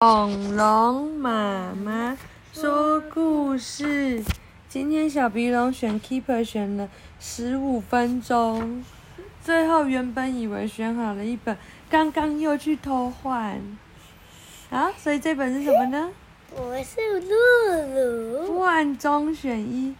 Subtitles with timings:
[0.00, 2.16] 恐龙妈妈
[2.52, 4.22] 说故事。
[4.68, 8.84] 今天小鼻龙选 Keeper 选了十五分钟，
[9.42, 11.58] 最后原本以为选好了一本，
[11.90, 13.60] 刚刚又去偷换。
[14.70, 16.10] 啊，所以这本是什么呢？
[16.54, 18.60] 我是露露。
[18.60, 19.96] 万中选一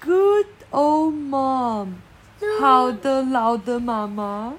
[0.00, 1.88] ，Good old mom，
[2.58, 4.54] 好的老的妈妈。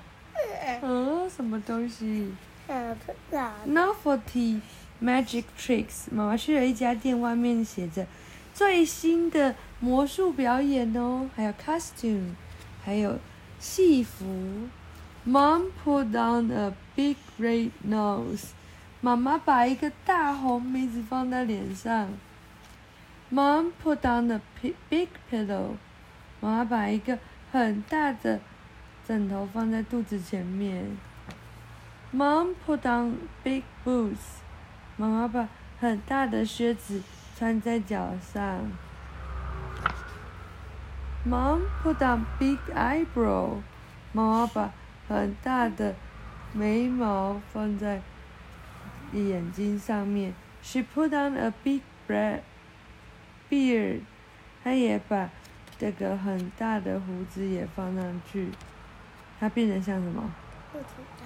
[0.83, 2.35] 嗯，什么东西
[3.67, 4.59] ？Novelty
[5.01, 6.07] magic tricks。
[6.11, 8.05] 妈妈去了一家店，外面写着
[8.53, 12.31] 最新的魔术表演哦，还有 costume，
[12.83, 13.19] 还有
[13.59, 14.25] 戏服。
[15.27, 18.49] Mom put down a big red nose。
[19.01, 22.09] 妈妈把一个大红鼻子放在脸上。
[23.31, 24.41] Mom put down a
[24.89, 25.77] big pillow。
[26.39, 27.17] 妈妈把一个
[27.51, 28.39] 很大的
[29.07, 30.97] 枕头放在肚子前面。
[32.13, 34.41] Mom put down big boots。
[34.97, 35.49] 妈妈把
[35.79, 37.01] 很大的靴子
[37.37, 38.71] 穿在脚上。
[41.27, 43.61] Mom put on big eyebrow。
[44.13, 44.71] 妈妈把
[45.09, 45.95] 很大的
[46.53, 48.01] 眉毛放在
[49.11, 50.33] 眼睛上面。
[50.61, 52.41] She put on a big beard。
[54.63, 55.29] 她也把
[55.77, 58.49] 这个很大的胡子也放上去。
[59.39, 60.31] 它变得像什么？
[60.71, 60.85] 不知
[61.19, 61.25] 道。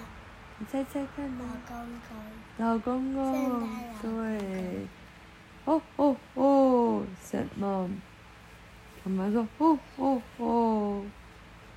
[0.59, 1.45] 你猜猜看呢？
[1.67, 2.57] 老公公。
[2.67, 3.69] 老公公。
[4.01, 4.87] 对。
[5.65, 7.89] 哦哦哦，said mom。
[9.03, 11.05] 妈妈说：哦哦哦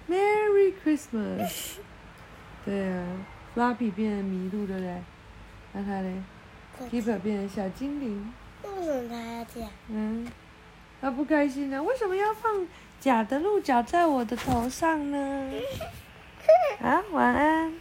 [0.09, 1.77] ，Merry Christmas。
[2.65, 3.07] 对啊
[3.55, 5.03] ，Fluffy 变成麋鹿，对不对？
[5.73, 6.23] 那他嘞
[6.91, 8.33] ？Keeper 变成小精灵。
[8.65, 9.71] 为什么他要这样？
[9.89, 10.27] 嗯。
[11.01, 11.83] 他不开心呢？
[11.83, 12.67] 为什么要放
[13.01, 15.51] 假的鹿角在我的头上呢？
[16.83, 17.73] 啊，晚安。